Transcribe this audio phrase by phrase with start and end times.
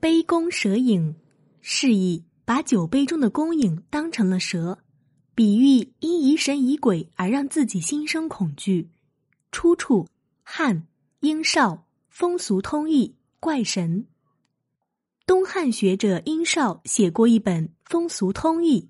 [0.00, 1.16] 杯弓蛇影，
[1.60, 4.78] 示意把酒杯中的弓影当成了蛇，
[5.34, 8.88] 比喻因疑神疑鬼而让自己心生恐惧。
[9.50, 10.06] 出处：
[10.44, 10.86] 汉
[11.20, 14.06] 英少风俗通义怪神。
[15.26, 18.82] 东汉学者殷绍写过一本《风俗通义》，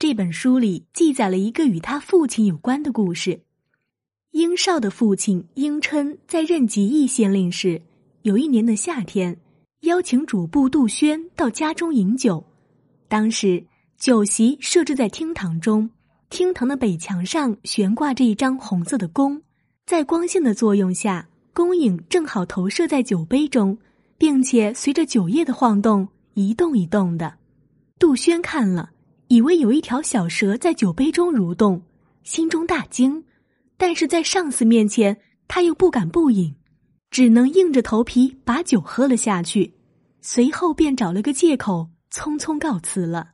[0.00, 3.42] 这本书里记载了一个与他父亲有关的故事。
[4.32, 7.82] 殷绍的父亲殷琛在任吉义县令时，
[8.22, 9.40] 有一年的夏天。
[9.82, 12.44] 邀请主簿杜轩到家中饮酒，
[13.08, 13.64] 当时
[13.98, 15.88] 酒席设置在厅堂中，
[16.28, 19.40] 厅堂的北墙上悬挂着一张红色的弓，
[19.86, 23.78] 在光线的作用下，弓影正好投射在酒杯中，
[24.18, 27.32] 并且随着酒液的晃动一动一动的。
[27.98, 28.90] 杜轩看了，
[29.28, 31.80] 以为有一条小蛇在酒杯中蠕动，
[32.22, 33.24] 心中大惊，
[33.78, 35.16] 但是在上司面前，
[35.48, 36.54] 他又不敢不饮。
[37.10, 39.74] 只能硬着头皮把酒喝了下去，
[40.20, 43.32] 随后便找了个借口匆匆告辞了。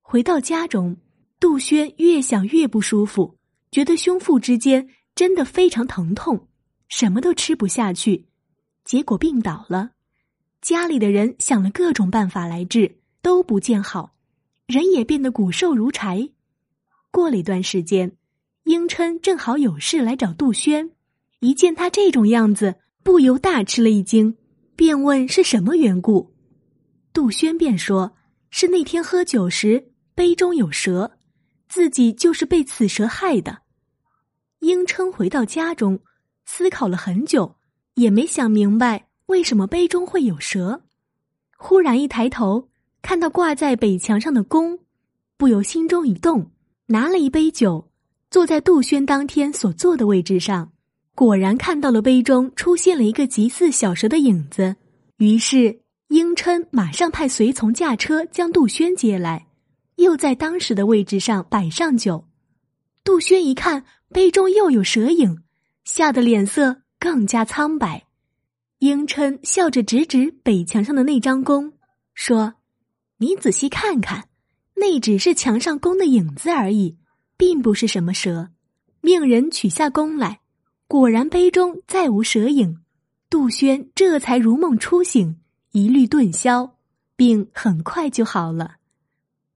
[0.00, 0.96] 回到家中，
[1.38, 3.38] 杜轩越想越不舒服，
[3.70, 6.48] 觉得胸腹之间真的非常疼痛，
[6.88, 8.26] 什么都吃不下去，
[8.84, 9.92] 结果病倒了。
[10.60, 14.14] 家里的人想了各种办法来治，都不见好，
[14.66, 16.28] 人也变得骨瘦如柴。
[17.10, 18.16] 过了一段时间，
[18.64, 20.90] 英琛正好有事来找杜轩。
[21.42, 24.36] 一见他这种样子，不由大吃了一惊，
[24.76, 26.32] 便问是什么缘故。
[27.12, 28.12] 杜轩便说
[28.50, 31.18] ：“是那天喝酒时杯中有蛇，
[31.68, 33.62] 自己就是被此蛇害的。”
[34.60, 35.98] 英琛回到家中，
[36.44, 37.56] 思考了很久，
[37.94, 40.84] 也没想明白为什么杯中会有蛇。
[41.58, 42.68] 忽然一抬头，
[43.02, 44.78] 看到挂在北墙上的弓，
[45.36, 46.52] 不由心中一动，
[46.86, 47.90] 拿了一杯酒，
[48.30, 50.71] 坐在杜轩当天所坐的位置上。
[51.14, 54.76] 果然看到了杯中出现了一个极似小蛇的影子，
[55.18, 59.46] 于是英琛马上派随从驾车将杜轩接来，
[59.96, 62.24] 又在当时的位置上摆上酒。
[63.04, 65.42] 杜轩一看杯中又有蛇影，
[65.84, 68.04] 吓得脸色更加苍白。
[68.78, 71.72] 英琛笑着指指北墙上的那张弓，
[72.14, 72.54] 说
[73.18, 74.28] ：“你仔细看看，
[74.74, 76.96] 那只是墙上弓的影子而已，
[77.36, 78.50] 并不是什么蛇。”
[79.02, 80.41] 命人取下弓来。
[80.92, 82.76] 果然，杯中再无蛇影，
[83.30, 85.36] 杜轩这才如梦初醒，
[85.70, 86.74] 疑虑顿消，
[87.16, 88.72] 病很快就好了。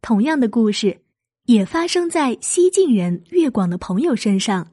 [0.01, 1.03] 同样的故事
[1.45, 4.69] 也发生在西晋人岳广的朋友身上，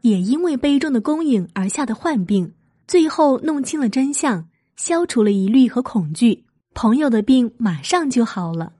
[0.00, 2.52] 也因为杯中的弓影而下的患病，
[2.88, 6.42] 最后弄清了真相，消除了疑虑和恐惧，
[6.74, 8.72] 朋友的病马上就好了。